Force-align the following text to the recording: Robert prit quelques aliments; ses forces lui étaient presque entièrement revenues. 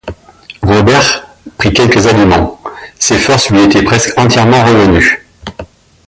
Robert 0.63 1.27
prit 1.59 1.73
quelques 1.73 2.07
aliments; 2.07 2.59
ses 2.97 3.19
forces 3.19 3.51
lui 3.51 3.61
étaient 3.61 3.83
presque 3.83 4.11
entièrement 4.17 4.63
revenues. 4.65 5.27